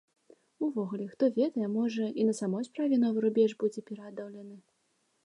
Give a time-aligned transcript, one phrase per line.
[0.67, 4.55] Увогуле, хто ведае, можа, і на самай справе новы рубеж будзе пераадолены.